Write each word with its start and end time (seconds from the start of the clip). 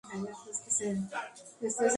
Vive 0.13 0.31
con 0.31 0.33
su 0.55 0.77
prima 0.77 1.09
Raquel 1.11 1.31
Villanueva. 1.59 1.89